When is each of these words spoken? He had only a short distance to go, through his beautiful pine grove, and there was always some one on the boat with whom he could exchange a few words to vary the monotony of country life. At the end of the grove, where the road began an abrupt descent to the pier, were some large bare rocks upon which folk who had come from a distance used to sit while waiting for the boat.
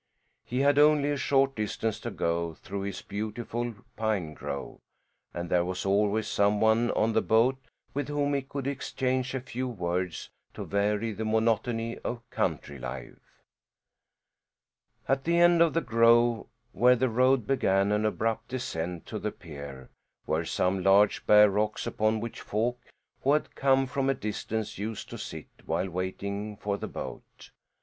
He 0.43 0.61
had 0.61 0.79
only 0.79 1.11
a 1.11 1.15
short 1.17 1.53
distance 1.55 1.99
to 1.99 2.09
go, 2.09 2.55
through 2.55 2.81
his 2.81 3.03
beautiful 3.03 3.75
pine 3.95 4.33
grove, 4.33 4.79
and 5.31 5.47
there 5.47 5.63
was 5.63 5.85
always 5.85 6.27
some 6.27 6.59
one 6.59 6.89
on 6.93 7.13
the 7.13 7.21
boat 7.21 7.57
with 7.93 8.07
whom 8.07 8.33
he 8.33 8.41
could 8.41 8.65
exchange 8.65 9.35
a 9.35 9.39
few 9.39 9.67
words 9.67 10.31
to 10.55 10.65
vary 10.65 11.11
the 11.13 11.23
monotony 11.23 11.99
of 11.99 12.27
country 12.31 12.79
life. 12.79 13.43
At 15.07 15.23
the 15.23 15.37
end 15.37 15.61
of 15.61 15.75
the 15.75 15.81
grove, 15.81 16.47
where 16.71 16.95
the 16.95 17.07
road 17.07 17.45
began 17.45 17.91
an 17.91 18.03
abrupt 18.03 18.47
descent 18.47 19.05
to 19.05 19.19
the 19.19 19.31
pier, 19.31 19.91
were 20.25 20.45
some 20.45 20.81
large 20.81 21.27
bare 21.27 21.51
rocks 21.51 21.85
upon 21.85 22.19
which 22.19 22.41
folk 22.41 22.81
who 23.21 23.33
had 23.33 23.53
come 23.53 23.85
from 23.85 24.09
a 24.09 24.15
distance 24.15 24.79
used 24.79 25.11
to 25.11 25.19
sit 25.19 25.45
while 25.67 25.91
waiting 25.91 26.57
for 26.57 26.79
the 26.79 26.87
boat. 26.87 27.51